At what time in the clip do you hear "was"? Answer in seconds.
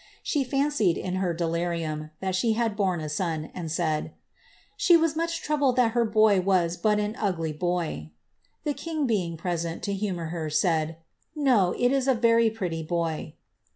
4.97-5.15, 6.41-6.75